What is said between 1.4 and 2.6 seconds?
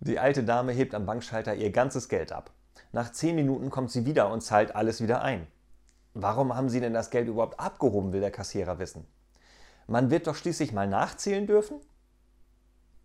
ihr ganzes Geld ab.